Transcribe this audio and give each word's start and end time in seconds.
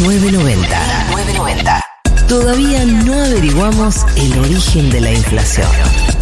990. 0.00 1.08
990. 1.10 1.84
Todavía 2.28 2.84
no 2.84 3.14
averiguamos 3.14 4.04
el 4.16 4.38
origen 4.38 4.90
de 4.90 5.00
la 5.00 5.12
inflación. 5.12 6.17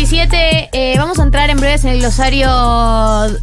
Eh, 0.00 0.94
vamos 0.96 1.18
a 1.18 1.24
entrar 1.24 1.50
en 1.50 1.58
breves 1.58 1.82
en 1.84 1.90
el 1.90 1.98
glosario 1.98 2.48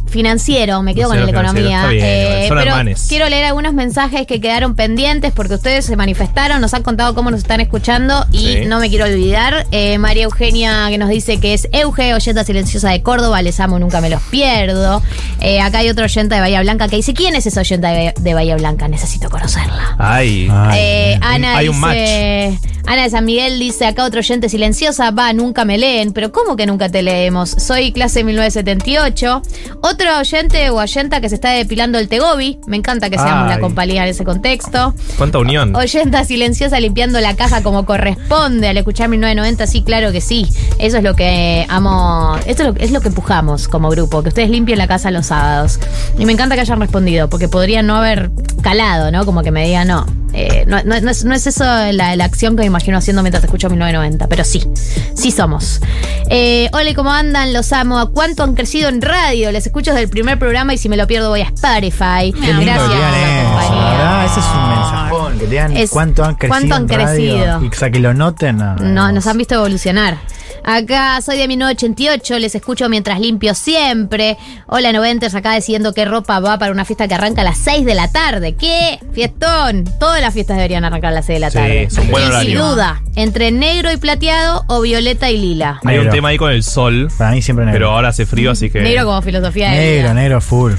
financiero. 0.08 0.80
Me 0.82 0.94
quedo 0.94 1.08
con 1.08 1.18
el 1.18 1.26
de 1.26 1.30
economía. 1.32 1.86
Bien, 1.88 2.02
Eh, 2.04 2.44
son 2.48 2.56
pero 2.56 2.70
hermanes. 2.70 3.04
quiero 3.10 3.28
leer 3.28 3.44
algunos 3.44 3.74
mensajes 3.74 4.26
que 4.26 4.40
quedaron 4.40 4.74
pendientes 4.74 5.32
porque 5.32 5.54
ustedes 5.54 5.84
se 5.84 5.96
manifestaron, 5.96 6.62
nos 6.62 6.72
han 6.72 6.82
contado 6.82 7.14
cómo 7.14 7.30
nos 7.30 7.40
están 7.40 7.60
escuchando 7.60 8.24
y 8.32 8.38
Sí. 8.38 8.60
no 8.66 8.80
me 8.80 8.88
quiero 8.88 9.04
olvidar. 9.04 9.66
Eh, 9.70 9.98
María 9.98 10.24
Eugenia 10.24 10.86
que 10.88 10.96
nos 10.96 11.10
dice 11.10 11.38
que 11.40 11.52
es 11.52 11.68
Euge, 11.72 12.14
oyenta 12.14 12.42
silenciosa 12.42 12.88
de 12.90 13.02
Córdoba, 13.02 13.42
les 13.42 13.60
amo, 13.60 13.78
nunca 13.78 14.00
me 14.00 14.08
los 14.08 14.22
pierdo. 14.22 15.02
Eh, 15.40 15.60
acá 15.60 15.78
hay 15.78 15.90
otro 15.90 16.04
oyenta 16.04 16.36
de 16.36 16.40
Bahía 16.40 16.62
Blanca 16.62 16.88
que 16.88 16.96
dice: 16.96 17.12
¿Quién 17.12 17.36
es 17.36 17.46
esa 17.46 17.60
oyenta 17.60 17.90
de, 17.90 18.34
Bahía 18.34 18.56
Blanca? 18.56 18.88
Necesito 18.88 19.28
conocerla. 19.28 19.94
Ay. 19.98 20.48
Ay, 20.50 20.78
Eh, 20.80 21.06
bien. 21.18 21.22
Ana 21.22 21.56
hay 21.58 21.68
un 21.68 21.76
dice, 21.76 22.58
Ana 22.86 23.02
de 23.02 23.10
San 23.10 23.24
Miguel 23.24 23.58
dice, 23.58 23.84
acá 23.84 24.04
otro 24.04 24.20
oyente 24.20 24.48
silenciosa, 24.48 25.10
va, 25.10 25.32
nunca 25.32 25.64
me 25.64 25.76
leen, 25.76 26.12
pero 26.12 26.30
¿cómo 26.32 26.45
que 26.54 26.66
nunca 26.66 26.88
te 26.88 27.02
leemos? 27.02 27.50
Soy 27.50 27.90
clase 27.92 28.22
1978. 28.22 29.42
Otro 29.80 30.18
oyente 30.18 30.70
o 30.70 30.76
oyenta 30.76 31.20
que 31.20 31.28
se 31.28 31.34
está 31.34 31.50
depilando 31.50 31.98
el 31.98 32.08
Tegobi, 32.08 32.58
me 32.66 32.76
encanta 32.76 33.10
que 33.10 33.16
seamos 33.16 33.50
Ay. 33.50 33.56
la 33.56 33.60
compañía 33.60 34.04
en 34.04 34.10
ese 34.10 34.24
contexto. 34.24 34.94
¿Cuánta 35.16 35.38
unión? 35.38 35.74
Oyenta 35.74 36.24
silenciosa 36.24 36.78
limpiando 36.78 37.20
la 37.20 37.34
caja 37.34 37.62
como 37.62 37.86
corresponde 37.86 38.68
al 38.68 38.76
escuchar 38.76 39.08
1990, 39.08 39.66
sí, 39.66 39.82
claro 39.82 40.12
que 40.12 40.20
sí. 40.20 40.46
Eso 40.78 40.98
es 40.98 41.02
lo 41.02 41.16
que 41.16 41.66
amo, 41.68 42.36
esto 42.46 42.62
es 42.62 42.68
lo, 42.68 42.74
es 42.76 42.90
lo 42.92 43.00
que 43.00 43.08
empujamos 43.08 43.68
como 43.68 43.88
grupo, 43.88 44.22
que 44.22 44.28
ustedes 44.28 44.50
limpien 44.50 44.78
la 44.78 44.86
casa 44.86 45.10
los 45.10 45.26
sábados. 45.26 45.80
Y 46.18 46.26
me 46.26 46.32
encanta 46.32 46.54
que 46.54 46.60
hayan 46.60 46.80
respondido, 46.80 47.28
porque 47.28 47.48
podrían 47.48 47.86
no 47.86 47.96
haber 47.96 48.30
calado, 48.62 49.10
¿no? 49.10 49.24
Como 49.24 49.42
que 49.42 49.50
me 49.50 49.64
digan, 49.64 49.88
no, 49.88 50.06
eh, 50.36 50.64
no, 50.66 50.82
no- 50.84 51.00
no 51.00 51.10
es, 51.10 51.24
no 51.24 51.34
es 51.34 51.46
eso 51.46 51.64
la, 51.64 52.14
la 52.14 52.24
acción 52.24 52.54
que 52.56 52.60
me 52.60 52.66
imagino 52.66 52.98
haciendo 52.98 53.22
mientras 53.22 53.42
escucho 53.42 53.68
1990, 53.70 54.26
pero 54.28 54.44
sí, 54.44 54.62
sí 55.14 55.30
somos. 55.30 55.80
Eh, 56.28 56.68
hola, 56.72 56.90
¿y 56.90 56.94
¿cómo 56.94 57.10
andan? 57.12 57.52
Los 57.52 57.72
amo. 57.72 57.98
¿A 57.98 58.10
cuánto 58.10 58.42
han 58.42 58.54
crecido 58.54 58.88
en 58.88 59.00
radio? 59.00 59.50
Les 59.52 59.64
escucho 59.66 59.92
desde 59.92 60.04
el 60.04 60.10
primer 60.10 60.38
programa 60.38 60.74
y 60.74 60.78
si 60.78 60.88
me 60.88 60.96
lo 60.96 61.06
pierdo 61.06 61.30
voy 61.30 61.40
a 61.40 61.44
Spotify. 61.44 62.32
Gracias 62.32 62.78
compañía. 62.80 63.90
¿verdad? 63.90 64.24
Ese 64.26 64.40
es 64.40 64.46
un 64.46 64.68
mensajón, 64.68 65.32
que 65.34 65.44
te 65.44 65.50
digan 65.50 65.76
Es- 65.76 65.90
cuánto 65.90 66.24
han 66.24 66.34
crecido. 66.34 66.48
cuánto 66.68 66.74
han 66.74 66.82
en 66.82 66.88
radio. 66.88 67.06
crecido. 67.34 67.64
Y 67.64 67.68
o 67.68 67.72
sea, 67.72 67.90
que 67.90 67.98
lo 68.00 68.14
noten. 68.14 68.56
No, 68.58 68.74
No, 68.76 69.12
nos 69.12 69.26
han 69.26 69.38
visto 69.38 69.54
evolucionar. 69.54 70.18
Acá 70.68 71.20
soy 71.22 71.38
de 71.38 71.46
1988, 71.46 72.40
les 72.40 72.54
escucho 72.56 72.88
mientras 72.88 73.20
limpio 73.20 73.54
siempre. 73.54 74.36
Hola 74.66 74.92
Noventers, 74.92 75.36
acá 75.36 75.52
decidiendo 75.52 75.94
qué 75.94 76.04
ropa 76.04 76.40
va 76.40 76.58
para 76.58 76.72
una 76.72 76.84
fiesta 76.84 77.06
que 77.06 77.14
arranca 77.14 77.42
a 77.42 77.44
las 77.44 77.56
6 77.58 77.86
de 77.86 77.94
la 77.94 78.10
tarde. 78.10 78.56
¿Qué? 78.56 78.98
Fiestón. 79.12 79.84
Todas 80.00 80.20
las 80.20 80.34
fiestas 80.34 80.56
deberían 80.56 80.84
arrancar 80.84 81.12
a 81.12 81.14
las 81.14 81.26
6 81.26 81.36
de 81.36 81.40
la 81.40 81.50
Sí, 81.50 81.58
tarde. 81.58 81.82
es 81.84 81.96
un 81.96 82.10
buen 82.10 82.24
Y 82.24 82.26
horario. 82.26 82.50
Sin 82.50 82.68
duda, 82.68 83.00
entre 83.14 83.52
negro 83.52 83.92
y 83.92 83.96
plateado 83.96 84.64
o 84.66 84.80
violeta 84.80 85.30
y 85.30 85.38
lila. 85.38 85.80
Hay 85.84 85.98
un 85.98 86.10
tema 86.10 86.30
ahí 86.30 86.36
con 86.36 86.50
el 86.50 86.64
sol, 86.64 87.12
Para 87.16 87.30
mí 87.30 87.42
siempre 87.42 87.64
negro. 87.64 87.78
pero 87.78 87.90
ahora 87.92 88.08
hace 88.08 88.26
frío, 88.26 88.50
así 88.50 88.68
que. 88.68 88.80
Negro 88.80 89.04
como 89.06 89.22
filosofía 89.22 89.70
de 89.70 89.76
negro, 89.76 90.02
vida. 90.02 90.14
negro, 90.14 90.40
full. 90.40 90.72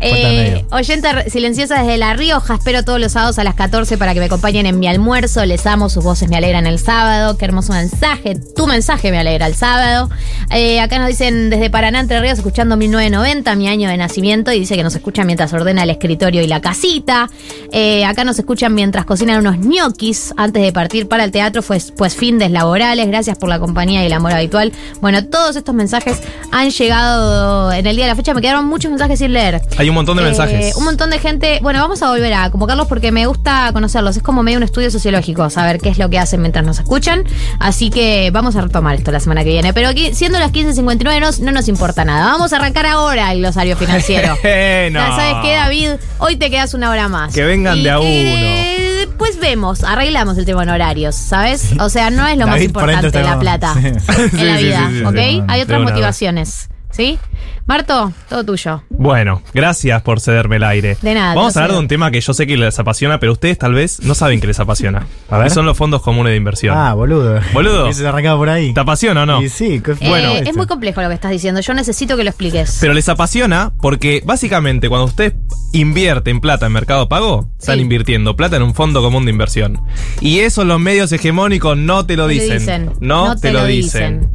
Eh, 0.00 0.64
re- 1.12 1.30
silenciosa 1.30 1.80
desde 1.82 1.96
La 1.96 2.14
Rioja. 2.14 2.54
Espero 2.54 2.84
todos 2.84 3.00
los 3.00 3.12
sábados 3.12 3.38
a 3.38 3.44
las 3.44 3.54
14 3.54 3.96
para 3.98 4.14
que 4.14 4.20
me 4.20 4.26
acompañen 4.26 4.66
en 4.66 4.78
mi 4.78 4.86
almuerzo. 4.86 5.44
Les 5.46 5.66
amo, 5.66 5.88
sus 5.88 6.04
voces 6.04 6.28
me 6.28 6.36
alegran 6.36 6.66
el 6.66 6.78
sábado. 6.78 7.36
Qué 7.38 7.44
hermoso 7.44 7.72
mensaje. 7.72 8.34
Tu 8.54 8.66
mensaje 8.66 9.10
me 9.10 9.18
alegra 9.18 9.46
el 9.46 9.54
sábado. 9.54 10.10
Eh, 10.50 10.80
acá 10.80 10.98
nos 10.98 11.08
dicen 11.08 11.50
desde 11.50 11.70
Paraná, 11.70 12.00
Entre 12.00 12.20
Ríos, 12.20 12.38
escuchando 12.38 12.76
1990, 12.76 13.54
mi 13.56 13.68
año 13.68 13.88
de 13.88 13.96
nacimiento. 13.96 14.52
Y 14.52 14.60
dice 14.60 14.76
que 14.76 14.82
nos 14.82 14.94
escuchan 14.94 15.26
mientras 15.26 15.52
ordena 15.52 15.82
el 15.82 15.90
escritorio 15.90 16.42
y 16.42 16.46
la 16.46 16.60
casita. 16.60 17.28
Eh, 17.72 18.04
acá 18.04 18.24
nos 18.24 18.38
escuchan 18.38 18.74
mientras 18.74 19.04
cocinan 19.06 19.40
unos 19.40 19.58
ñoquis 19.58 20.34
antes 20.36 20.62
de 20.62 20.72
partir 20.72 21.08
para 21.08 21.24
el 21.24 21.30
teatro, 21.30 21.62
pues, 21.62 21.92
pues 21.96 22.14
fines 22.14 22.50
laborales. 22.50 23.06
Gracias 23.08 23.38
por 23.38 23.48
la 23.48 23.58
compañía 23.58 24.02
y 24.02 24.06
el 24.06 24.12
amor 24.12 24.32
habitual. 24.32 24.72
Bueno, 25.00 25.24
todos 25.24 25.56
estos 25.56 25.74
mensajes 25.74 26.20
han 26.52 26.70
llegado 26.70 27.72
en 27.72 27.86
el 27.86 27.96
día 27.96 28.04
de 28.06 28.10
la 28.10 28.16
fecha. 28.16 28.34
Me 28.34 28.40
quedaron 28.40 28.66
muchos 28.66 28.90
mensajes 28.90 29.18
sin 29.18 29.32
leer. 29.32 29.60
Hay 29.78 29.85
un 29.88 29.94
montón 29.94 30.16
de 30.16 30.22
Eh, 30.22 30.26
mensajes. 30.26 30.76
Un 30.76 30.84
montón 30.84 31.10
de 31.10 31.18
gente. 31.18 31.58
Bueno, 31.62 31.80
vamos 31.80 32.02
a 32.02 32.08
volver 32.10 32.32
a 32.34 32.50
convocarlos 32.50 32.86
porque 32.86 33.12
me 33.12 33.26
gusta 33.26 33.70
conocerlos. 33.72 34.16
Es 34.16 34.22
como 34.22 34.42
medio 34.42 34.58
un 34.58 34.62
estudio 34.64 34.90
sociológico, 34.90 35.48
saber 35.50 35.78
qué 35.80 35.88
es 35.90 35.98
lo 35.98 36.08
que 36.10 36.18
hacen 36.18 36.40
mientras 36.40 36.64
nos 36.64 36.78
escuchan. 36.78 37.24
Así 37.58 37.90
que 37.90 38.30
vamos 38.32 38.56
a 38.56 38.60
retomar 38.62 38.94
esto 38.96 39.10
la 39.12 39.20
semana 39.20 39.44
que 39.44 39.50
viene. 39.50 39.72
Pero 39.72 39.88
aquí, 39.88 40.14
siendo 40.14 40.38
las 40.38 40.52
15.59, 40.52 41.20
no, 41.20 41.44
no 41.46 41.52
nos 41.52 41.68
importa 41.68 42.04
nada. 42.04 42.26
Vamos 42.32 42.52
a 42.52 42.56
arrancar 42.56 42.86
ahora 42.86 43.32
el 43.32 43.38
glosario 43.38 43.76
financiero. 43.78 44.28
No. 44.34 44.40
Ya 44.42 45.12
¿Sabes 45.16 45.34
qué, 45.42 45.54
David? 45.54 45.88
Hoy 46.18 46.36
te 46.36 46.50
quedas 46.50 46.74
una 46.74 46.90
hora 46.90 47.08
más. 47.08 47.32
Que 47.34 47.42
vengan 47.44 47.76
Y 47.78 47.82
de 47.84 47.90
a 47.90 47.98
que 47.98 48.76
Después 49.06 49.38
vemos, 49.38 49.82
arreglamos 49.84 50.36
el 50.38 50.44
tema 50.44 50.62
en 50.62 50.70
horarios, 50.70 51.14
¿sabes? 51.14 51.70
O 51.80 51.88
sea, 51.88 52.10
no 52.10 52.26
es 52.26 52.36
lo 52.36 52.46
más 52.46 52.56
David 52.56 52.66
importante 52.66 53.06
está 53.06 53.22
la 53.22 53.38
plata 53.38 53.74
Sí. 53.80 53.86
en 53.86 54.46
la 54.46 54.58
Sí, 54.58 54.64
vida, 54.64 54.90
sí, 54.90 55.02
¿ok? 55.04 55.44
Hay 55.48 55.60
otras 55.62 55.80
motivaciones, 55.82 56.68
¿sí? 56.90 57.18
Marto, 57.66 58.12
todo 58.28 58.44
tuyo. 58.44 58.84
Bueno, 58.90 59.42
gracias 59.52 60.00
por 60.02 60.20
cederme 60.20 60.56
el 60.56 60.62
aire. 60.62 60.96
De 61.02 61.14
nada, 61.14 61.34
Vamos 61.34 61.56
a 61.56 61.60
hablar 61.60 61.72
de 61.72 61.78
un 61.80 61.88
tema 61.88 62.12
que 62.12 62.20
yo 62.20 62.32
sé 62.32 62.46
que 62.46 62.56
les 62.56 62.78
apasiona, 62.78 63.18
pero 63.18 63.32
ustedes 63.32 63.58
tal 63.58 63.74
vez 63.74 63.98
no 64.04 64.14
saben 64.14 64.40
que 64.40 64.46
les 64.46 64.60
apasiona. 64.60 65.08
A 65.30 65.38
ver. 65.38 65.48
Que 65.48 65.54
son 65.54 65.66
los 65.66 65.76
fondos 65.76 66.00
comunes 66.00 66.30
de 66.30 66.36
inversión. 66.36 66.76
Ah, 66.78 66.94
boludo. 66.94 67.40
Boludo. 67.52 67.92
Se 67.92 68.06
arrancaba 68.06 68.36
por 68.38 68.50
ahí. 68.50 68.72
¿Te 68.72 68.78
apasiona 68.80 69.24
o 69.24 69.26
no? 69.26 69.42
Y 69.42 69.48
sí, 69.48 69.80
qué 69.84 69.92
Eh, 69.92 70.08
bueno. 70.08 70.28
es 70.34 70.56
muy 70.56 70.66
complejo 70.66 71.02
lo 71.02 71.08
que 71.08 71.14
estás 71.16 71.32
diciendo. 71.32 71.60
Yo 71.60 71.74
necesito 71.74 72.16
que 72.16 72.22
lo 72.22 72.30
expliques. 72.30 72.78
Pero 72.80 72.94
les 72.94 73.08
apasiona 73.08 73.72
porque 73.80 74.22
básicamente 74.24 74.88
cuando 74.88 75.06
ustedes 75.06 75.34
invierten 75.72 76.40
plata 76.40 76.66
en 76.66 76.72
Mercado 76.72 77.08
Pago, 77.08 77.48
están 77.58 77.76
Sí. 77.78 77.82
invirtiendo 77.82 78.36
plata 78.36 78.56
en 78.56 78.62
un 78.62 78.74
fondo 78.74 79.02
común 79.02 79.24
de 79.24 79.32
inversión. 79.32 79.80
Y 80.20 80.38
eso 80.38 80.64
los 80.64 80.78
medios 80.78 81.10
hegemónicos 81.10 81.76
no 81.76 82.06
te 82.06 82.16
lo 82.16 82.22
No 82.22 82.28
te 82.28 82.34
dicen. 82.34 82.90
No, 83.00 83.36
te, 83.36 83.52
lo 83.52 83.64
dicen. 83.64 84.30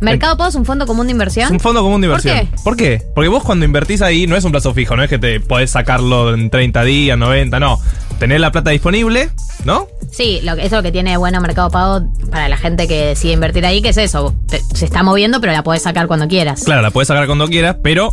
¿Mercado 0.00 0.36
Pago 0.36 0.48
es 0.50 0.54
un 0.56 0.64
fondo 0.64 0.86
común 0.86 1.06
de 1.06 1.12
inversión? 1.12 1.46
Es 1.46 1.50
un 1.52 1.60
fondo 1.60 1.82
común 1.82 2.00
de 2.00 2.08
¿Por 2.08 2.18
inversión. 2.20 2.46
qué? 2.50 2.62
¿Por 2.64 2.76
qué? 2.76 3.02
Porque 3.14 3.28
vos 3.28 3.42
cuando 3.44 3.64
invertís 3.64 4.02
ahí 4.02 4.26
no 4.26 4.36
es 4.36 4.44
un 4.44 4.50
plazo 4.52 4.74
fijo, 4.74 4.96
no 4.96 5.02
es 5.04 5.10
que 5.10 5.18
te 5.18 5.38
podés 5.40 5.70
sacarlo 5.70 6.34
en 6.34 6.50
30 6.50 6.82
días, 6.84 7.16
90, 7.18 7.60
no. 7.60 7.78
Tenés 8.18 8.40
la 8.40 8.52
plata 8.52 8.70
disponible, 8.70 9.30
¿no? 9.64 9.86
Sí, 10.10 10.40
lo 10.42 10.54
que, 10.54 10.62
eso 10.62 10.76
es 10.76 10.78
lo 10.78 10.82
que 10.82 10.92
tiene 10.92 11.16
bueno 11.16 11.40
Mercado 11.40 11.70
Pago 11.70 12.06
para 12.30 12.48
la 12.48 12.56
gente 12.56 12.86
que 12.88 13.06
decide 13.06 13.32
invertir 13.32 13.64
ahí, 13.66 13.82
que 13.82 13.88
es 13.90 13.96
eso. 13.96 14.34
Te- 14.48 14.60
se 14.74 14.84
está 14.84 15.02
moviendo, 15.02 15.40
pero 15.40 15.52
la 15.52 15.62
podés 15.62 15.82
sacar 15.82 16.06
cuando 16.06 16.28
quieras. 16.28 16.62
Claro, 16.64 16.82
la 16.82 16.90
podés 16.90 17.08
sacar 17.08 17.26
cuando 17.26 17.48
quieras, 17.48 17.76
pero 17.82 18.12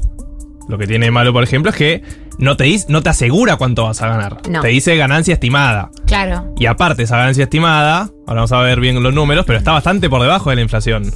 lo 0.68 0.78
que 0.78 0.88
tiene 0.88 1.08
de 1.08 1.12
malo, 1.12 1.34
por 1.34 1.44
ejemplo, 1.44 1.69
es 1.72 1.78
que 1.78 2.03
no 2.38 2.56
te, 2.58 2.66
dis- 2.66 2.86
no 2.88 3.03
te 3.03 3.09
asegura 3.09 3.58
cuánto 3.58 3.84
vas 3.84 4.02
a 4.02 4.08
ganar. 4.08 4.38
No. 4.50 4.62
Te 4.62 4.69
dice 4.69 4.96
ganancia 4.96 5.34
estimada. 5.34 5.92
Claro. 6.08 6.53
Y 6.58 6.66
aparte, 6.68 7.03
esa 7.03 7.18
ganancia 7.18 7.44
estimada, 7.44 8.09
ahora 8.28 8.42
vamos 8.42 8.52
a 8.52 8.59
ver 8.62 8.80
bien 8.80 9.02
los 9.03 9.14
números, 9.14 9.46
pero 9.46 9.59
está 9.59 9.74
bastante 9.74 10.09
por 10.09 10.22
debajo 10.22 10.50
de 10.50 10.56
la 10.56 10.62
inflación. 10.64 11.12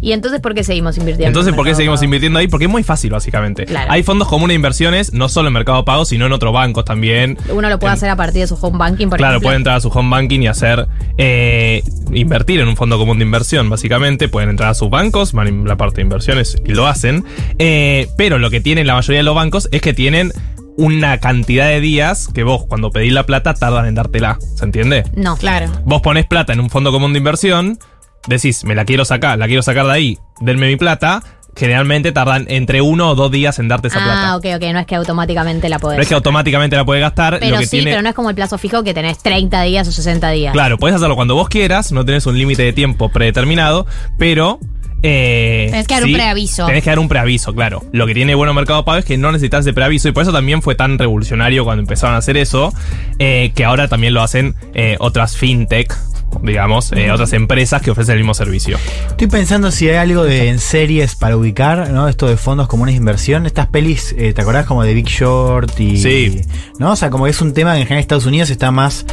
¿Y 0.00 0.12
entonces 0.12 0.40
por 0.40 0.54
qué 0.54 0.64
seguimos 0.64 0.96
invirtiendo? 0.98 1.28
Entonces, 1.28 1.52
en 1.52 1.56
¿por 1.56 1.64
qué 1.64 1.74
seguimos 1.74 1.98
Pago? 2.00 2.04
invirtiendo 2.04 2.38
ahí? 2.38 2.46
Porque 2.48 2.66
es 2.66 2.70
muy 2.70 2.82
fácil, 2.82 3.10
básicamente. 3.10 3.64
Claro. 3.64 3.90
Hay 3.90 4.02
fondos 4.02 4.28
comunes 4.28 4.50
de 4.52 4.56
inversiones, 4.56 5.12
no 5.14 5.28
solo 5.28 5.48
en 5.48 5.54
Mercado 5.54 5.84
Pago, 5.84 6.04
sino 6.04 6.26
en 6.26 6.32
otros 6.32 6.52
bancos 6.52 6.84
también. 6.84 7.38
Uno 7.50 7.68
lo 7.70 7.78
puede 7.78 7.92
En- 7.92 7.96
hacer 7.98 8.10
a 8.10 8.16
partir 8.16 8.42
de 8.42 8.46
su 8.46 8.54
home 8.60 8.76
banking, 8.78 9.08
por 9.08 9.18
claro, 9.18 9.34
ejemplo. 9.34 9.46
pueden 9.48 9.60
entrar 9.60 9.76
a 9.76 9.80
su 9.80 9.88
home 9.88 10.10
banking 10.10 10.40
y 10.40 10.46
hacer. 10.48 10.86
eh, 11.16 11.82
invertir 12.12 12.60
en 12.60 12.68
un 12.68 12.76
fondo 12.76 12.98
común 12.98 13.18
de 13.18 13.24
inversión, 13.24 13.70
básicamente. 13.70 14.28
Pueden 14.28 14.50
entrar 14.50 14.70
a 14.70 14.74
sus 14.74 14.90
bancos, 14.90 15.32
van 15.32 15.46
en 15.48 15.64
la 15.66 15.76
parte 15.76 15.96
de 15.96 16.02
inversiones 16.02 16.56
y 16.66 16.72
lo 16.74 16.86
hacen. 16.86 17.24
Eh, 17.58 18.08
pero 18.18 18.38
lo 18.38 18.50
que 18.50 18.60
tienen 18.60 18.86
la 18.86 18.94
mayoría 18.94 19.20
de 19.20 19.24
los 19.24 19.34
bancos 19.34 19.68
es 19.72 19.80
que 19.80 19.94
tienen 19.94 20.32
una 20.76 21.18
cantidad 21.20 21.68
de 21.68 21.80
días 21.80 22.28
que 22.34 22.42
vos, 22.42 22.66
cuando 22.66 22.90
pedís 22.90 23.12
la 23.12 23.24
plata, 23.26 23.54
tardan 23.54 23.86
en 23.86 23.94
dártela. 23.94 24.38
¿Se 24.56 24.64
entiende? 24.64 25.04
No. 25.14 25.36
Claro. 25.36 25.70
Vos 25.84 26.02
ponés 26.02 26.26
plata 26.26 26.52
en 26.52 26.58
un 26.60 26.68
fondo 26.68 26.90
común 26.90 27.12
de 27.12 27.18
inversión, 27.18 27.78
decís, 28.26 28.64
me 28.64 28.74
la 28.74 28.84
quiero 28.84 29.04
sacar, 29.04 29.38
la 29.38 29.46
quiero 29.46 29.62
sacar 29.62 29.86
de 29.86 29.92
ahí, 29.92 30.18
denme 30.40 30.66
mi 30.68 30.76
plata. 30.76 31.22
Generalmente 31.56 32.10
tardan 32.10 32.46
entre 32.48 32.80
uno 32.80 33.10
o 33.10 33.14
dos 33.14 33.30
días 33.30 33.60
en 33.60 33.68
darte 33.68 33.86
esa 33.86 34.00
Ah, 34.00 34.04
plata. 34.04 34.36
ok, 34.38 34.60
ok. 34.60 34.72
No 34.72 34.80
es 34.80 34.86
que 34.86 34.96
automáticamente 34.96 35.68
la 35.68 35.78
podés. 35.78 35.98
No 35.98 36.02
es 36.02 36.08
que 36.08 36.14
automáticamente 36.16 36.74
la 36.74 36.84
puedes 36.84 37.00
gastar. 37.00 37.38
pero 37.38 37.52
lo 37.54 37.60
que 37.60 37.66
sí, 37.66 37.76
tiene, 37.76 37.92
pero 37.92 38.02
no 38.02 38.08
es 38.08 38.14
como 38.16 38.28
el 38.28 38.34
plazo 38.34 38.58
fijo 38.58 38.82
que 38.82 38.92
tenés 38.92 39.18
30 39.18 39.62
días 39.62 39.86
o 39.86 39.92
60 39.92 40.30
días. 40.30 40.52
Claro, 40.52 40.78
puedes 40.78 40.96
hacerlo 40.96 41.14
cuando 41.14 41.36
vos 41.36 41.48
quieras, 41.48 41.92
no 41.92 42.04
tenés 42.04 42.26
un 42.26 42.36
límite 42.36 42.64
de 42.64 42.72
tiempo 42.72 43.08
predeterminado, 43.08 43.86
pero. 44.18 44.58
eh, 45.04 45.68
Tenés 45.70 45.86
que 45.86 45.94
dar 45.94 46.04
un 46.04 46.12
preaviso. 46.12 46.66
Tenés 46.66 46.82
que 46.82 46.90
dar 46.90 46.98
un 46.98 47.08
preaviso, 47.08 47.54
claro. 47.54 47.84
Lo 47.92 48.08
que 48.08 48.14
tiene 48.14 48.34
bueno 48.34 48.52
Mercado 48.52 48.84
Pago 48.84 48.98
es 48.98 49.04
que 49.04 49.16
no 49.16 49.30
necesitas 49.30 49.60
ese 49.60 49.72
preaviso 49.72 50.08
y 50.08 50.12
por 50.12 50.24
eso 50.24 50.32
también 50.32 50.60
fue 50.60 50.74
tan 50.74 50.98
revolucionario 50.98 51.64
cuando 51.64 51.82
empezaron 51.82 52.16
a 52.16 52.18
hacer 52.18 52.36
eso, 52.36 52.72
eh, 53.20 53.52
que 53.54 53.64
ahora 53.64 53.86
también 53.86 54.12
lo 54.12 54.22
hacen 54.22 54.56
eh, 54.74 54.96
otras 54.98 55.36
fintech 55.36 55.94
digamos, 56.42 56.92
eh, 56.92 57.10
otras 57.10 57.32
empresas 57.32 57.82
que 57.82 57.90
ofrecen 57.90 58.12
el 58.14 58.20
mismo 58.20 58.34
servicio. 58.34 58.78
Estoy 59.08 59.26
pensando 59.28 59.70
si 59.70 59.88
hay 59.88 59.96
algo 59.96 60.24
de 60.24 60.48
en 60.48 60.58
series 60.58 61.14
para 61.14 61.36
ubicar, 61.36 61.90
¿no? 61.90 62.08
Esto 62.08 62.26
de 62.28 62.36
fondos 62.36 62.68
comunes 62.68 62.94
de 62.94 62.98
inversión. 62.98 63.46
Estas 63.46 63.66
pelis, 63.68 64.14
eh, 64.18 64.32
¿te 64.32 64.42
acordás 64.42 64.66
como 64.66 64.82
de 64.82 64.94
Big 64.94 65.06
Short 65.06 65.78
y. 65.80 65.96
Sí. 65.98 66.40
¿No? 66.78 66.92
O 66.92 66.96
sea, 66.96 67.10
como 67.10 67.24
que 67.24 67.30
es 67.30 67.40
un 67.40 67.52
tema 67.54 67.72
que 67.74 67.80
en 67.80 67.84
general 67.86 67.98
en 67.98 68.02
Estados 68.02 68.26
Unidos 68.26 68.50
está 68.50 68.70
más. 68.70 69.06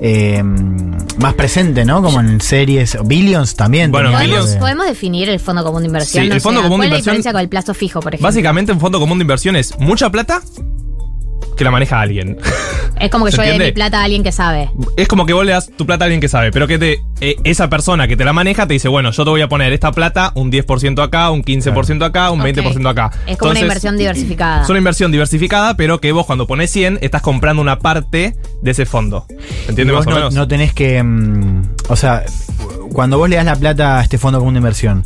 eh, 0.00 0.42
más 1.18 1.32
presente, 1.34 1.84
¿no? 1.86 2.02
Como 2.02 2.20
en 2.20 2.40
series. 2.42 2.98
Billions 3.06 3.56
también. 3.56 3.90
Bueno, 3.90 4.12
¿Podemos, 4.12 4.50
de- 4.52 4.58
podemos 4.58 4.86
definir 4.86 5.30
el 5.30 5.40
fondo 5.40 5.64
común 5.64 5.80
de 5.82 5.86
inversión? 5.86 6.24
Sí, 6.24 6.28
No 6.28 6.34
el 6.34 6.40
fondo 6.42 6.60
común 6.62 6.72
de 6.72 6.76
¿cuál 6.76 6.86
es 6.86 6.90
la 6.90 6.96
inversión- 6.98 7.12
diferencia 7.16 7.32
con 7.32 7.40
el 7.40 7.48
plazo 7.48 7.72
fijo, 7.74 8.00
por 8.00 8.12
ejemplo? 8.14 8.28
Básicamente, 8.28 8.72
un 8.72 8.80
fondo 8.80 9.00
común 9.00 9.18
de 9.18 9.22
inversión 9.22 9.56
es 9.56 9.78
mucha 9.78 10.10
plata 10.10 10.42
que 11.56 11.64
la 11.64 11.70
maneja 11.70 12.00
alguien. 12.00 12.36
Es 13.00 13.10
como 13.10 13.24
que 13.24 13.30
¿Se 13.32 13.36
yo 13.38 13.42
le 13.42 13.48
dé 13.48 13.54
entiende? 13.54 13.66
mi 13.66 13.72
plata 13.74 14.00
a 14.00 14.04
alguien 14.04 14.22
que 14.22 14.32
sabe. 14.32 14.70
Es 14.96 15.08
como 15.08 15.26
que 15.26 15.32
vos 15.32 15.44
le 15.44 15.52
das 15.52 15.70
tu 15.76 15.86
plata 15.86 16.04
a 16.04 16.06
alguien 16.06 16.20
que 16.20 16.28
sabe, 16.28 16.50
pero 16.52 16.66
que 16.66 16.78
te, 16.78 17.02
eh, 17.20 17.36
esa 17.44 17.68
persona 17.68 18.06
que 18.08 18.16
te 18.16 18.24
la 18.24 18.32
maneja 18.32 18.66
te 18.66 18.74
dice, 18.74 18.88
bueno, 18.88 19.10
yo 19.10 19.24
te 19.24 19.30
voy 19.30 19.40
a 19.40 19.48
poner 19.48 19.72
esta 19.72 19.92
plata, 19.92 20.32
un 20.34 20.50
10% 20.52 21.02
acá, 21.02 21.30
un 21.30 21.42
15% 21.42 22.04
acá, 22.04 22.30
un 22.30 22.40
Ok. 22.40 22.46
20% 22.46 22.88
acá. 22.88 23.10
Es 23.26 23.36
como 23.38 23.50
una 23.52 23.60
inversión 23.60 23.96
diversificada. 23.96 24.62
Es 24.62 24.68
una 24.68 24.78
inversión 24.78 25.10
diversificada, 25.12 25.76
pero 25.76 26.00
que 26.00 26.12
vos 26.12 26.26
cuando 26.26 26.46
pones 26.46 26.70
100 26.70 26.98
estás 27.02 27.22
comprando 27.22 27.60
una 27.62 27.78
parte 27.78 28.36
de 28.62 28.70
ese 28.70 28.86
fondo. 28.86 29.26
¿Entiendes 29.68 29.96
más 29.96 30.06
o 30.06 30.10
no, 30.10 30.16
menos? 30.16 30.34
no 30.34 30.46
tenés 30.48 30.72
que. 30.72 31.02
mm, 31.02 31.75
o 31.88 31.96
sea, 31.96 32.24
cuando 32.92 33.18
vos 33.18 33.28
le 33.28 33.36
das 33.36 33.44
la 33.44 33.56
plata 33.56 33.98
a 33.98 34.02
este 34.02 34.18
fondo 34.18 34.38
común 34.38 34.54
de 34.54 34.58
inversión, 34.58 35.04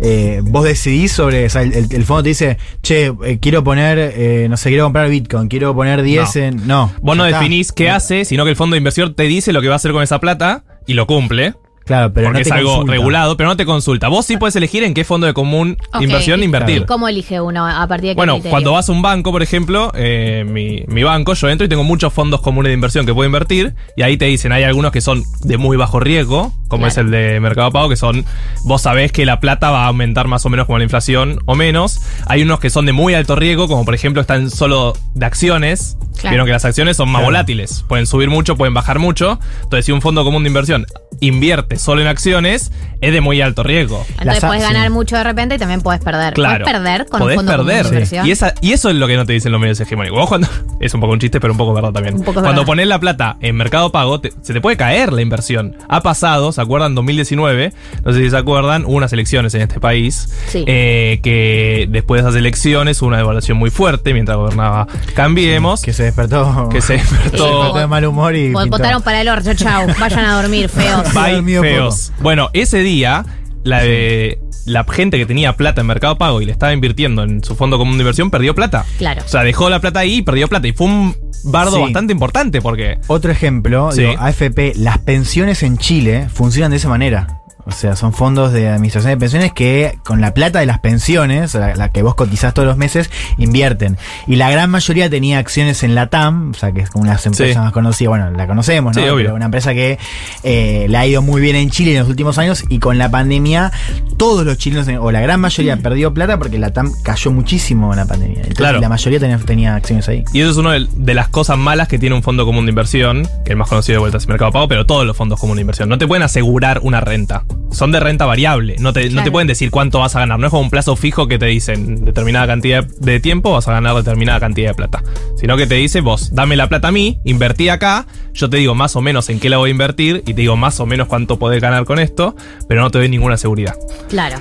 eh, 0.00 0.40
vos 0.44 0.64
decidís 0.64 1.12
sobre. 1.12 1.46
O 1.46 1.50
sea, 1.50 1.62
el, 1.62 2.04
fondo 2.04 2.22
te 2.24 2.30
dice, 2.30 2.58
che, 2.82 3.12
eh, 3.24 3.38
quiero 3.40 3.64
poner. 3.64 3.98
eh, 3.98 4.46
no 4.48 4.56
sé, 4.56 4.68
quiero 4.68 4.84
comprar 4.84 5.08
Bitcoin, 5.08 5.48
quiero 5.48 5.74
poner 5.74 6.02
10 6.02 6.36
No. 6.36 6.42
en. 6.42 6.66
No. 6.66 6.92
Vos 7.00 7.16
no 7.16 7.24
está. 7.24 7.38
definís 7.38 7.72
qué 7.72 7.90
hace, 7.90 8.24
sino 8.24 8.44
que 8.44 8.50
el 8.50 8.56
fondo 8.56 8.74
de 8.74 8.78
inversión 8.78 9.14
te 9.14 9.24
dice 9.24 9.52
lo 9.52 9.60
que 9.60 9.68
va 9.68 9.74
a 9.74 9.76
hacer 9.76 9.92
con 9.92 10.02
esa 10.02 10.20
plata 10.20 10.64
y 10.86 10.94
lo 10.94 11.06
cumple. 11.06 11.54
Claro, 11.84 12.12
pero 12.12 12.26
porque 12.28 12.38
no 12.40 12.42
te 12.44 12.48
es 12.48 12.52
algo 12.52 12.70
consulta. 12.70 12.92
regulado, 12.92 13.36
pero 13.36 13.48
no 13.50 13.56
te 13.56 13.64
consulta. 13.66 14.08
Vos 14.08 14.24
sí 14.26 14.36
puedes 14.36 14.54
elegir 14.56 14.84
en 14.84 14.94
qué 14.94 15.04
fondo 15.04 15.26
de 15.26 15.34
común 15.34 15.76
Ok. 15.92 16.02
inversión 16.02 16.40
¿Y- 16.40 16.44
invertir. 16.44 16.82
¿Y 16.82 16.84
cómo 16.86 17.08
elige 17.08 17.40
uno 17.40 17.66
a 17.66 17.86
partir 17.86 18.08
de 18.10 18.14
qué 18.14 18.16
Bueno, 18.16 18.34
criterio? 18.34 18.50
cuando 18.50 18.72
vas 18.72 18.88
a 18.88 18.92
un 18.92 19.02
banco, 19.02 19.32
por 19.32 19.42
ejemplo, 19.42 19.90
eh, 19.94 20.44
mi, 20.48 20.84
mi 20.86 21.02
banco, 21.02 21.34
yo 21.34 21.48
entro 21.48 21.64
y 21.66 21.68
tengo 21.68 21.84
muchos 21.84 22.12
fondos 22.12 22.40
comunes 22.40 22.70
de 22.70 22.74
inversión 22.74 23.04
que 23.06 23.12
puedo 23.14 23.26
invertir. 23.26 23.74
Y 23.96 24.02
ahí 24.02 24.16
te 24.16 24.26
dicen, 24.26 24.52
hay 24.52 24.62
algunos 24.62 24.92
que 24.92 25.00
son 25.00 25.22
de 25.42 25.56
muy 25.58 25.76
bajo 25.76 25.98
riesgo, 26.00 26.52
como 26.68 26.82
Claro. 26.86 26.88
es 26.88 26.98
el 26.98 27.10
de 27.10 27.40
Mercado 27.40 27.70
Pago, 27.72 27.88
que 27.88 27.96
son, 27.96 28.24
vos 28.64 28.82
sabés 28.82 29.12
que 29.12 29.26
la 29.26 29.40
plata 29.40 29.70
va 29.70 29.84
a 29.84 29.88
aumentar 29.88 30.28
más 30.28 30.46
o 30.46 30.48
menos 30.50 30.66
como 30.66 30.78
la 30.78 30.84
inflación 30.84 31.40
o 31.46 31.54
menos. 31.54 32.00
Hay 32.26 32.42
unos 32.42 32.60
que 32.60 32.70
son 32.70 32.86
de 32.86 32.92
muy 32.92 33.14
alto 33.14 33.36
riesgo, 33.36 33.68
como 33.68 33.84
por 33.84 33.94
ejemplo 33.94 34.20
están 34.22 34.50
solo 34.50 34.94
de 35.14 35.26
acciones. 35.26 35.96
Claro. 36.22 36.32
Vieron 36.32 36.46
que 36.46 36.52
las 36.52 36.64
acciones 36.64 36.96
son 36.96 37.08
más 37.10 37.20
Claro. 37.20 37.26
volátiles. 37.26 37.84
Pueden 37.86 38.06
subir 38.06 38.30
mucho, 38.30 38.56
pueden 38.56 38.72
bajar 38.74 38.98
mucho. 38.98 39.38
Entonces, 39.62 39.84
si 39.86 39.92
un 39.92 40.00
fondo 40.00 40.24
común 40.24 40.42
de 40.44 40.48
inversión 40.48 40.86
invierte 41.20 41.76
solo 41.76 42.00
en 42.00 42.06
acciones, 42.06 42.72
es 43.00 43.12
de 43.12 43.20
muy 43.20 43.40
alto 43.40 43.62
riesgo. 43.62 44.04
Entonces 44.18 44.44
puedes 44.44 44.62
sí. 44.64 44.72
ganar 44.72 44.90
mucho 44.90 45.16
de 45.16 45.24
repente 45.24 45.56
y 45.56 45.58
también 45.58 45.80
puedes 45.82 46.02
perder. 46.02 46.32
Claro. 46.34 46.64
Puedes 46.64 46.78
perder 46.80 47.06
con 47.06 47.20
Podés 47.20 47.36
un 47.38 47.44
fondo 47.46 47.52
común 47.52 47.66
de 47.66 47.72
perder. 47.74 47.92
inversión. 47.92 48.26
Y, 48.26 48.30
esa, 48.30 48.54
y 48.60 48.72
eso 48.72 48.88
es 48.90 48.96
lo 48.96 49.06
que 49.06 49.16
no 49.16 49.26
te 49.26 49.32
dicen 49.34 49.52
los 49.52 49.60
medios 49.60 49.78
hegemónicos. 49.80 50.18
Vos 50.18 50.28
cuando. 50.28 50.48
Es 50.82 50.92
un 50.94 51.00
poco 51.00 51.12
un 51.12 51.20
chiste, 51.20 51.38
pero 51.38 51.52
un 51.52 51.56
poco 51.58 51.72
verdad 51.74 51.92
también. 51.92 52.14
Un 52.16 52.22
poco 52.22 52.34
cuando 52.40 52.50
verdad. 52.50 52.66
pones 52.66 52.88
la 52.88 52.98
plata 52.98 53.36
en 53.40 53.54
Mercado 53.54 53.92
Pago, 53.92 54.20
te- 54.20 54.32
se 54.42 54.52
te 54.52 54.60
puede 54.60 54.76
caer 54.76 55.12
la 55.12 55.22
inversión. 55.22 55.76
Ha 55.88 56.00
pasado, 56.00 56.50
¿se 56.50 56.60
acuerdan? 56.60 56.96
2019. 56.96 57.72
No 58.04 58.12
sé 58.12 58.18
si 58.20 58.30
se 58.30 58.36
acuerdan, 58.36 58.84
hubo 58.84 58.94
unas 58.96 59.12
elecciones 59.12 59.54
en 59.54 59.60
este 59.62 59.78
país. 59.78 60.28
Sí. 60.48 60.64
eh, 60.66 61.20
que 61.22 61.86
después 61.88 62.20
de 62.22 62.28
esas 62.28 62.36
elecciones 62.36 63.00
hubo 63.00 63.08
una 63.08 63.18
devaluación 63.18 63.58
muy 63.58 63.70
fuerte 63.70 64.12
mientras 64.12 64.36
gobernaba 64.38 64.88
Cambiemos. 65.14 65.82
Que 65.82 65.92
se 65.92 66.02
despertó. 66.12 66.68
que 66.68 66.80
se 66.80 66.86
se 66.86 66.92
despertó. 66.94 67.44
despertó 67.44 67.78
de 67.78 67.86
mal 67.86 68.04
humor 68.04 68.36
y. 68.36 68.46
Pintó. 68.48 68.66
Votaron 68.66 69.02
para 69.02 69.20
el 69.20 69.28
orto, 69.28 69.54
chau. 69.54 69.86
Vayan 69.98 70.24
a 70.24 70.40
dormir, 70.40 70.68
feos. 70.68 71.12
Bye, 71.42 71.60
feos. 71.60 72.12
Bueno, 72.20 72.50
ese 72.52 72.78
día, 72.78 73.24
la, 73.64 73.82
de- 73.82 74.38
la 74.64 74.84
gente 74.84 75.18
que 75.18 75.26
tenía 75.26 75.56
plata 75.56 75.80
en 75.80 75.88
Mercado 75.88 76.16
Pago 76.18 76.40
y 76.40 76.44
le 76.46 76.52
estaba 76.52 76.72
invirtiendo 76.72 77.24
en 77.24 77.42
su 77.42 77.56
fondo 77.56 77.78
común 77.78 77.96
de 77.96 78.02
inversión 78.02 78.30
perdió 78.30 78.54
plata. 78.54 78.84
Claro. 78.98 79.22
O 79.24 79.28
sea, 79.28 79.42
dejó 79.42 79.68
la 79.70 79.80
plata 79.80 80.00
ahí 80.00 80.16
y 80.18 80.22
perdió 80.22 80.46
plata. 80.48 80.68
Y 80.68 80.72
fue 80.72 80.86
un 80.86 81.16
bardo 81.44 81.76
Sí. 81.76 81.82
bastante 81.82 82.12
importante 82.12 82.60
porque. 82.62 82.98
Otro 83.08 83.32
ejemplo, 83.32 83.90
Sí. 83.90 84.02
digo, 84.02 84.14
AFP, 84.20 84.74
las 84.76 84.98
pensiones 84.98 85.62
en 85.64 85.78
Chile 85.78 86.28
funcionan 86.32 86.70
de 86.70 86.76
esa 86.76 86.88
manera. 86.88 87.40
O 87.64 87.70
sea, 87.70 87.94
son 87.96 88.12
fondos 88.12 88.52
de 88.52 88.68
administración 88.68 89.12
de 89.12 89.16
pensiones 89.18 89.52
que 89.52 89.98
con 90.04 90.20
la 90.20 90.34
plata 90.34 90.58
de 90.58 90.66
las 90.66 90.80
pensiones, 90.80 91.54
la, 91.54 91.74
la 91.76 91.90
que 91.90 92.02
vos 92.02 92.14
cotizás 92.14 92.54
todos 92.54 92.66
los 92.66 92.76
meses, 92.76 93.10
invierten. 93.38 93.98
Y 94.26 94.36
la 94.36 94.50
gran 94.50 94.70
mayoría 94.70 95.08
tenía 95.08 95.38
acciones 95.38 95.82
en 95.82 95.94
la 95.94 96.08
TAM, 96.08 96.50
o 96.50 96.54
sea, 96.54 96.72
que 96.72 96.80
es 96.80 96.90
como 96.90 97.02
una 97.02 97.12
de 97.12 97.16
las 97.16 97.26
empresas 97.26 97.54
Sí. 97.54 97.58
más 97.60 97.72
conocidas, 97.72 98.08
bueno, 98.08 98.30
la 98.30 98.46
conocemos, 98.46 98.96
¿no? 98.96 99.02
Sí, 99.02 99.08
obvio. 99.08 99.24
Pero 99.26 99.34
una 99.36 99.44
empresa 99.46 99.74
que 99.74 99.98
eh, 100.42 100.86
le 100.88 100.96
ha 100.98 101.06
ido 101.06 101.22
muy 101.22 101.40
bien 101.40 101.54
en 101.56 101.70
Chile 101.70 101.92
en 101.92 102.00
los 102.00 102.08
últimos 102.08 102.38
años 102.38 102.64
y 102.68 102.78
con 102.80 102.98
la 102.98 103.10
pandemia 103.10 103.70
todos 104.16 104.44
los 104.44 104.56
chilenos, 104.58 104.88
o 105.00 105.10
la 105.12 105.20
gran 105.20 105.40
mayoría, 105.40 105.76
perdió 105.76 106.12
plata 106.12 106.38
porque 106.38 106.58
la 106.58 106.72
TAM 106.72 106.92
cayó 107.02 107.30
muchísimo 107.30 107.92
en 107.92 107.98
la 107.98 108.06
pandemia. 108.06 108.36
Entonces 108.38 108.56
Claro. 108.58 108.80
la 108.80 108.88
mayoría 108.88 109.20
tenía, 109.20 109.38
tenía 109.38 109.74
acciones 109.76 110.08
ahí. 110.08 110.24
Y 110.32 110.40
eso 110.40 110.50
es 110.50 110.56
una 110.56 110.72
de, 110.72 110.86
de 110.94 111.14
las 111.14 111.28
cosas 111.28 111.58
malas 111.58 111.88
que 111.88 111.98
tiene 111.98 112.14
un 112.16 112.22
fondo 112.22 112.44
común 112.44 112.66
de 112.66 112.70
inversión, 112.70 113.28
que 113.44 113.52
es 113.52 113.56
más 113.56 113.68
conocido 113.68 113.96
de 113.96 114.00
vuelta 114.00 114.18
es 114.18 114.26
Mercado 114.28 114.50
Pago, 114.52 114.68
pero 114.68 114.84
todos 114.86 115.06
los 115.06 115.16
fondos 115.16 115.38
comunes 115.40 115.58
de 115.58 115.62
inversión. 115.62 115.88
No 115.88 115.98
te 115.98 116.06
pueden 116.06 116.22
asegurar 116.22 116.80
una 116.82 117.00
renta. 117.00 117.44
Son 117.72 117.90
de 117.90 118.00
renta 118.00 118.26
variable. 118.26 118.76
No 118.78 118.92
te, 118.92 119.08
no 119.10 119.24
te 119.24 119.30
pueden 119.30 119.48
decir 119.48 119.70
cuánto 119.70 119.98
vas 119.98 120.14
a 120.16 120.20
ganar. 120.20 120.38
No 120.38 120.46
es 120.46 120.50
como 120.50 120.62
un 120.62 120.70
plazo 120.70 120.94
fijo 120.94 121.26
que 121.26 121.38
te 121.38 121.46
dicen 121.46 122.04
determinada 122.04 122.46
cantidad 122.46 122.84
de 122.84 123.18
tiempo 123.20 123.52
vas 123.52 123.66
a 123.68 123.72
ganar 123.72 123.96
determinada 123.96 124.40
cantidad 124.40 124.68
de 124.70 124.74
plata. 124.74 125.02
Sino 125.36 125.56
que 125.56 125.66
te 125.66 125.74
dice 125.76 126.00
vos, 126.00 126.34
dame 126.34 126.56
la 126.56 126.68
plata 126.68 126.88
a 126.88 126.92
mí, 126.92 127.18
invertí 127.24 127.68
acá, 127.68 128.06
yo 128.32 128.48
te 128.48 128.58
digo 128.58 128.74
más 128.74 128.94
o 128.96 129.00
menos 129.00 129.28
en 129.30 129.40
qué 129.40 129.48
la 129.48 129.56
voy 129.56 129.70
a 129.70 129.72
invertir 129.72 130.22
y 130.26 130.34
te 130.34 130.42
digo 130.42 130.56
más 130.56 130.78
o 130.80 130.86
menos 130.86 131.08
cuánto 131.08 131.38
podés 131.38 131.60
ganar 131.60 131.84
con 131.84 131.98
esto, 131.98 132.36
pero 132.68 132.80
no 132.82 132.90
te 132.90 132.98
doy 132.98 133.08
ninguna 133.08 133.36
seguridad. 133.36 133.74
Claro. 134.08 134.38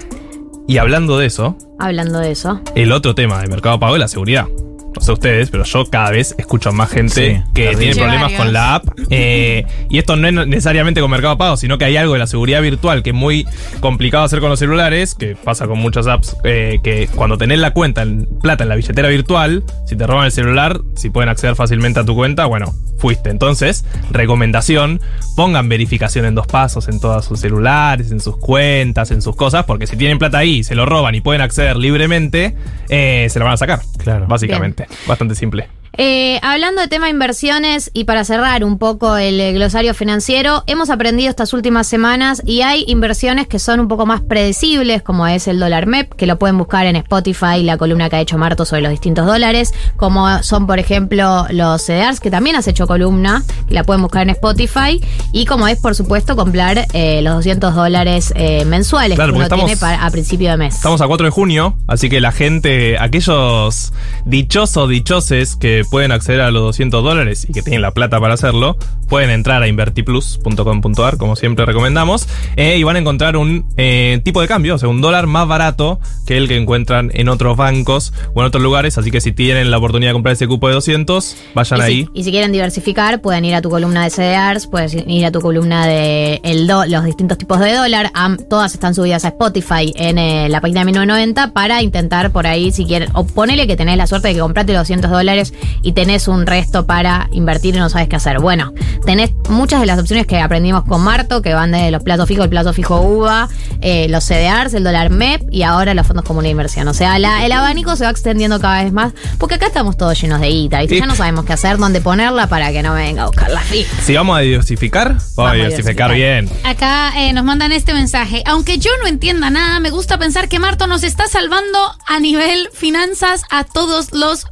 Y 0.68 0.78
hablando 0.78 1.18
de 1.18 1.26
eso, 1.26 1.58
Hablando 1.80 2.20
de 2.20 2.32
eso. 2.32 2.62
el 2.76 2.92
otro 2.92 3.16
tema 3.16 3.42
de 3.42 3.48
Mercado 3.48 3.80
Pago 3.80 3.96
es 3.96 4.00
la 4.00 4.08
seguridad. 4.08 4.48
No 4.96 5.02
sé 5.02 5.12
ustedes, 5.14 5.50
pero 5.50 5.64
yo 5.64 5.86
cada 5.86 6.12
vez 6.12 6.36
escucho 6.38 6.72
más 6.74 6.90
gente 6.90 7.14
Sí, 7.14 7.52
que 7.54 7.76
tiene 7.76 7.96
problemas 7.96 8.34
con 8.34 8.52
la 8.54 8.76
app. 8.76 8.86
Eh, 9.10 9.66
y 9.90 9.98
esto 9.98 10.16
no 10.16 10.28
es 10.28 10.48
necesariamente 10.48 11.02
con 11.02 11.10
Mercado 11.10 11.38
Pago, 11.38 11.58
sino 11.58 11.78
que 11.78 11.86
hay 11.86 11.98
algo 11.98 12.14
de 12.14 12.20
la 12.20 12.28
seguridad 12.28 12.62
virtual 12.62 13.04
que 13.04 13.12
es 13.12 13.16
muy 13.16 13.48
complicado 13.80 14.24
hacer 14.24 14.40
con 14.40 14.50
los 14.50 14.60
celulares, 14.60 15.16
que 15.16 15.36
pasa 15.36 15.68
con 15.68 15.80
muchas 15.80 16.08
apps, 16.08 16.36
eh, 16.44 16.80
que 16.84 17.08
cuando 17.16 17.38
tenés 17.38 17.60
la 17.60 17.72
cuenta 17.72 18.02
en 18.02 18.28
plata 18.42 18.64
en 18.64 18.70
la 18.70 18.76
billetera 18.76 19.08
virtual, 19.08 19.64
si 19.86 19.96
te 19.96 20.06
roban 20.06 20.26
el 20.26 20.32
celular, 20.32 20.82
si 20.96 21.10
pueden 21.10 21.30
acceder 21.30 21.56
fácilmente 21.56 22.00
a 22.00 22.06
tu 22.06 22.16
cuenta, 22.16 22.46
bueno, 22.46 22.74
fuiste. 22.98 23.30
Entonces, 23.30 23.86
recomendación, 24.12 25.02
pongan 25.36 25.70
verificación 25.70 26.26
en 26.26 26.36
dos 26.36 26.48
pasos 26.48 26.88
en 26.88 27.00
todos 27.00 27.26
sus 27.26 27.40
celulares, 27.40 28.12
en 28.12 28.20
sus 28.20 28.38
cuentas, 28.38 29.12
en 29.12 29.22
sus 29.22 29.36
cosas, 29.36 29.66
porque 29.66 29.88
si 29.88 29.98
tienen 29.98 30.20
plata 30.20 30.38
ahí, 30.38 30.64
se 30.64 30.76
lo 30.76 30.86
roban 30.86 31.16
y 31.16 31.22
pueden 31.22 31.42
acceder 31.42 31.78
libremente, 31.78 32.56
eh, 32.90 33.28
se 33.30 33.40
lo 33.40 33.46
van 33.46 33.56
a 33.56 33.58
sacar. 33.58 33.82
Claro. 33.98 34.28
Básicamente. 34.28 34.81
Bastante 35.08 35.36
simple. 35.36 35.68
Eh, 35.98 36.40
hablando 36.42 36.82
de 36.82 36.88
tema 36.88 37.10
inversiones 37.10 37.92
y 37.94 38.06
para 38.06 38.24
cerrar 38.24 38.64
un 38.64 38.78
poco 38.78 39.18
el 39.18 39.40
eh, 39.42 39.52
glosario 39.52 39.94
financiero, 39.94 40.64
hemos 40.66 40.90
aprendido 40.90 41.30
estas 41.30 41.54
últimas 41.54 41.86
semanas 41.86 42.42
y 42.46 42.62
hay 42.62 42.86
inversiones 42.88 43.46
que 43.48 43.60
son 43.60 43.82
un 43.82 43.90
poco 43.90 44.06
más 44.06 44.22
predecibles, 44.22 45.02
como 45.04 45.28
es 45.28 45.50
el 45.50 45.60
dólar 45.60 45.88
MEP, 45.88 46.14
que 46.16 46.28
lo 46.28 46.40
pueden 46.40 46.58
buscar 46.58 46.86
en 46.86 46.96
Spotify, 46.96 47.62
la 47.64 47.78
columna 47.78 48.10
que 48.10 48.16
ha 48.16 48.22
hecho 48.22 48.38
Marto 48.38 48.64
sobre 48.64 48.82
los 48.84 48.92
distintos 48.92 49.26
dólares, 49.26 49.74
como 49.98 50.42
son, 50.44 50.66
por 50.66 50.80
ejemplo, 50.80 51.46
los 51.50 51.82
CDRs, 51.82 52.22
que 52.22 52.32
también 52.32 52.56
has 52.56 52.68
hecho 52.70 52.88
columna, 52.88 53.44
que 53.68 53.74
la 53.74 53.84
pueden 53.84 54.02
buscar 54.02 54.24
en 54.24 54.30
Spotify, 54.30 55.02
y 55.34 55.46
como 55.46 55.68
es, 55.68 55.78
por 55.78 55.94
supuesto, 55.94 56.38
comprar 56.38 56.88
eh, 56.94 57.22
los 57.22 57.36
200 57.36 57.76
dólares 57.76 58.34
eh, 58.38 58.64
mensuales 58.64 59.16
Claro, 59.18 59.34
que 59.34 59.40
uno 59.40 59.46
porque 59.50 59.56
tiene 59.62 59.74
estamos- 59.74 59.98
para- 59.98 60.06
a 60.08 60.10
principio 60.10 60.52
de 60.52 60.58
mes. 60.58 60.76
Estamos 60.76 61.02
a 61.02 61.08
4 61.08 61.26
de 61.26 61.32
junio, 61.32 61.76
así 61.88 62.10
que 62.10 62.22
la 62.22 62.32
gente, 62.32 62.98
aquellos 62.98 63.92
dichosos, 64.26 64.88
dichoses 64.90 65.58
que 65.58 65.81
pueden 65.86 66.12
acceder 66.12 66.42
a 66.42 66.52
los 66.52 66.62
200 66.64 67.04
dólares 67.04 67.46
y 67.50 67.54
que 67.54 67.62
tienen 67.62 67.82
la 67.82 67.92
plata 67.92 68.20
para 68.20 68.34
hacerlo, 68.34 68.78
pueden 69.10 69.30
entrar 69.30 69.62
a 69.64 69.68
invertiplus.com.ar, 69.68 71.18
como 71.18 71.36
siempre 71.36 71.66
recomendamos, 71.66 72.28
eh, 72.56 72.78
y 72.78 72.84
van 72.84 72.96
a 72.96 73.00
encontrar 73.00 73.38
un 73.38 73.66
eh, 73.78 74.20
tipo 74.24 74.42
de 74.42 74.48
cambio, 74.48 74.76
o 74.76 74.78
sea, 74.78 74.90
un 74.90 75.02
dólar 75.02 75.28
más 75.28 75.48
barato 75.48 76.00
que 76.26 76.38
el 76.38 76.48
que 76.48 76.58
encuentran 76.58 77.12
en 77.14 77.30
otros 77.30 77.58
bancos 77.58 78.14
o 78.34 78.42
en 78.42 78.48
otros 78.48 78.64
lugares, 78.64 78.98
así 78.98 79.12
que 79.12 79.22
si 79.22 79.32
tienen 79.32 79.72
la 79.72 79.78
oportunidad 79.78 80.12
de 80.12 80.14
comprar 80.14 80.34
ese 80.34 80.48
cupo 80.48 80.68
de 80.68 80.74
200, 80.76 81.36
vayan 81.56 81.80
y, 81.80 81.84
ahí. 81.84 82.10
Y 82.14 82.24
si 82.24 82.32
quieren 82.32 82.52
diversificar, 82.52 83.22
pueden 83.22 83.46
ir 83.46 83.56
a 83.56 83.62
tu 83.62 83.70
columna 83.70 84.04
de 84.04 84.10
CDRs, 84.10 84.68
pueden 84.68 85.10
ir 85.10 85.26
a 85.26 85.32
tu 85.32 85.42
columna 85.42 85.86
de 85.88 86.40
el 86.44 86.68
do- 86.68 86.86
los 86.86 87.04
distintos 87.04 87.38
tipos 87.38 87.60
de 87.60 87.74
dólar. 87.74 88.12
Am- 88.14 88.38
todas 88.50 88.74
están 88.74 88.94
subidas 88.96 89.26
a 89.26 89.30
Spotify 89.30 89.94
en 89.96 90.18
eh, 90.18 90.48
la 90.50 90.62
página 90.62 90.82
de 90.82 90.86
1990 90.86 91.54
para 91.54 91.82
intentar 91.82 92.32
por 92.32 92.48
ahí, 92.48 92.72
si 92.72 92.86
quieren, 92.86 93.10
o 93.14 93.26
ponele 93.26 93.68
que 93.68 93.76
tenés 93.76 93.98
la 93.98 94.08
suerte 94.08 94.30
de 94.30 94.34
que 94.36 94.40
compraste 94.40 94.74
los 94.74 94.82
200 94.82 95.12
dólares 95.12 95.54
y 95.82 95.94
tenés 95.94 96.28
un 96.28 96.46
resto 96.46 96.86
para 96.86 97.28
invertir 97.32 97.76
y 97.76 97.80
no 97.80 97.90
sabes 97.90 98.08
qué 98.08 98.16
hacer. 98.16 98.40
Bueno, 98.40 98.74
tenés 99.06 99.32
muchas 99.50 99.80
de 99.80 99.86
las 99.86 100.00
opciones 100.00 100.28
que 100.28 100.40
aprendimos 100.40 100.84
con 100.86 101.02
Marto, 101.02 101.42
que 101.42 101.54
van 101.54 101.72
desde 101.72 101.92
los 101.92 102.04
plazos 102.04 102.28
fijos, 102.28 102.44
el 102.46 102.50
plazo 102.50 102.74
fijo 102.74 103.02
UVA, 103.02 103.50
eh, 103.82 104.08
los 104.10 104.24
CDRs, 104.24 104.74
el 104.74 104.84
dólar 104.84 105.10
MEP 105.10 105.42
y 105.52 105.64
ahora 105.64 105.94
los 105.94 106.06
fondos 106.08 106.26
comunes 106.26 106.48
de 106.48 106.52
inversión. 106.52 106.88
O 106.88 106.94
sea, 106.94 107.18
la- 107.20 107.46
el 107.46 107.52
abanico 107.52 107.96
se 107.96 108.04
va 108.06 108.12
extendiendo 108.12 108.60
cada 108.60 108.84
vez 108.84 108.94
más, 108.94 109.14
porque 109.38 109.56
acá 109.56 109.68
estamos 109.68 109.98
todos 109.98 110.20
llenos 110.22 110.40
de 110.42 110.48
guita. 110.50 110.80
Sí. 110.88 111.00
Ya 111.00 111.06
no 111.06 111.16
sabemos 111.16 111.46
qué 111.46 111.54
hacer, 111.54 111.78
dónde 111.78 112.02
ponerla 112.02 112.48
para 112.48 112.72
que 112.72 112.84
no 112.84 112.94
me 112.94 113.04
venga 113.04 113.24
a 113.24 113.28
buscar 113.28 113.50
la 113.50 113.62
fija. 113.62 113.96
Si 114.02 114.16
vamos 114.16 114.38
a 114.38 114.42
diversificar, 114.42 115.10
vamos, 115.10 115.34
Vamos 115.36 115.50
a 115.50 115.54
a 115.54 115.56
diversificar 115.56 116.14
bien. 116.14 116.50
Acá 116.64 117.14
eh, 117.18 117.34
nos 117.34 117.44
mandan 117.44 117.72
este 117.72 117.94
mensaje. 117.94 118.44
Aunque 118.46 118.78
yo 118.78 118.92
no 119.02 119.08
entienda 119.08 119.50
nada, 119.50 119.80
me 119.80 119.90
gusta 119.90 120.18
pensar 120.18 120.48
que 120.50 120.60
Marto 120.60 120.88
nos 120.88 121.04
está 121.04 121.28
salvando 121.28 121.80
a 122.08 122.20
nivel 122.20 122.70
finanzas 122.74 123.44
a 123.50 123.64
todos 123.64 124.12
los 124.14 124.46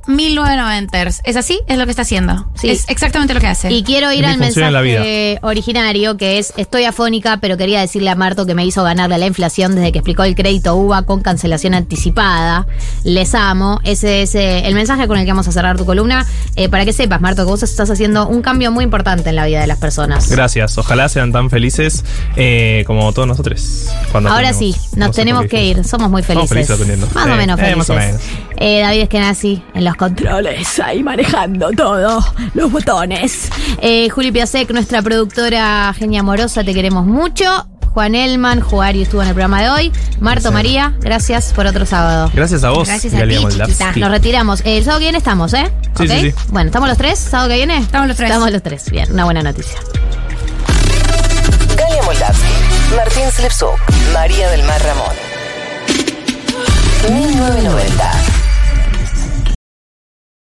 1990ers. 1.10 1.22
¿Es 1.24 1.36
así? 1.36 1.62
Es 1.68 1.78
lo 1.78 1.86
que 1.86 1.92
está 1.92 2.04
haciendo. 2.04 2.48
Sí. 2.56 2.70
Es 2.70 2.86
exactamente 2.90 3.34
lo 3.34 3.40
que 3.40 3.48
hace. 3.48 3.72
Y 3.72 3.84
quiero 3.84 4.12
ir 4.12 4.26
al 4.26 4.38
mensaje 4.38 5.40
originario, 5.42 6.18
que 6.18 6.40
es, 6.40 6.54
estoy 6.58 6.86
afónica, 6.86 7.38
pero 7.42 7.58
quería 7.58 7.82
decirle 7.82 8.10
a 8.10 8.16
Marto 8.16 8.46
que 8.46 8.56
me 8.56 8.66
hizo 8.66 8.84
ganarle 8.84 9.16
a 9.16 9.18
la 9.18 9.26
inflación 9.26 9.76
desde 9.76 9.92
que 9.92 10.00
explicó 10.00 10.24
el 10.24 10.36
crédito 10.36 10.76
UVA 10.76 11.04
con 11.04 11.22
cancelación 11.22 11.74
anticipada. 11.74 12.68
Les 13.04 13.36
amo. 13.36 13.80
Ese 13.84 14.22
es 14.22 14.36
eh, 14.36 14.68
el 14.68 14.76
mensaje 14.76 15.08
con 15.08 15.18
el 15.18 15.26
que 15.26 15.32
vamos 15.32 15.48
a 15.48 15.52
cerrar 15.52 15.78
tu 15.78 15.86
columna. 15.86 16.26
Eh, 16.56 16.70
para 16.70 16.86
que 16.86 16.94
sepas, 16.94 17.22
Marto, 17.22 17.44
que 17.44 17.50
vos 17.50 17.64
estás 17.64 17.90
haciendo 17.90 18.28
un 18.28 18.42
cambio 18.42 18.72
muy 18.72 18.84
importante 18.84 19.30
en 19.30 19.36
la 19.36 19.46
vida 19.46 19.62
de 19.62 19.68
las 19.68 19.78
personas. 19.78 20.30
Gracias. 20.30 20.78
Ojalá 20.78 21.10
sean 21.10 21.32
tan 21.32 21.50
felices 21.50 22.04
eh, 22.36 22.84
como 22.88 23.12
todos 23.14 23.28
nosotros. 23.28 23.90
Cuando 24.12 24.30
Ahora 24.30 24.54
sí, 24.54 24.76
No 24.96 25.08
nos 25.08 25.16
tenemos 25.16 25.46
que 25.46 25.64
ir. 25.64 25.84
Somos 25.84 26.10
muy 26.10 26.24
Somos 26.24 26.50
felices. 26.50 26.70
Más 27.14 27.28
o 27.28 27.36
menos 27.36 27.60
felices. 27.60 27.78
más 27.78 27.90
o 27.90 27.94
menos. 27.96 28.22
Eh, 28.62 28.82
David 28.82 29.04
Eskenazi 29.04 29.64
en 29.74 29.86
los 29.86 29.96
controles, 29.96 30.80
ahí 30.82 31.02
manejando 31.02 31.72
todo, 31.72 32.20
los 32.54 32.72
botones. 32.72 33.50
Eh, 33.82 34.10
Juli 34.10 34.32
Piasek, 34.34 34.70
nuestra 34.72 35.02
productora 35.02 35.94
genia 35.98 36.20
amorosa, 36.20 36.64
te 36.64 36.74
queremos 36.74 37.06
mucho. 37.06 37.46
Juan 37.94 38.16
Elman, 38.16 38.60
Juario 38.60 39.02
estuvo 39.02 39.22
en 39.22 39.30
el 39.30 39.34
programa 39.34 39.62
de 39.62 39.70
hoy. 39.70 39.92
Marto 40.20 40.52
María, 40.52 40.94
gracias 41.00 41.54
por 41.54 41.66
otro 41.66 41.86
sábado. 41.86 42.30
Gracias 42.34 42.64
a 42.64 42.70
vos, 42.70 42.88
Gracias 42.88 43.14
a 43.14 43.24
ti, 43.26 43.38
chiquita. 43.50 43.94
Nos 43.96 44.12
retiramos. 44.12 44.62
Eh, 44.62 44.78
el 44.78 44.84
sábado 44.84 45.00
que 45.00 45.06
viene 45.06 45.18
estamos, 45.18 45.54
¿eh? 45.54 45.72
Sí, 45.98 46.08
sí, 46.08 46.22
sí. 46.22 46.34
Bueno, 46.50 46.68
¿estamos 46.68 46.88
los 46.90 46.98
tres? 46.98 47.18
¿Sábado 47.18 47.50
que 47.50 47.56
viene? 47.56 47.78
Estamos 47.78 48.08
los 48.08 48.18
tres. 48.18 48.30
Estamos 48.30 48.52
los 48.52 48.62
tres. 48.62 48.92
Bien, 48.92 49.12
una 49.12 49.24
buena 49.26 49.42
noticia. 49.42 49.80
Galia 51.78 52.04
Moldavsky, 52.04 52.96
Martín 52.96 53.32
Slipsuk, 53.32 53.80
María 54.14 54.50
del 54.50 54.64
Mar 54.64 54.82
Ramón. 54.84 55.16
1990. 57.10 58.29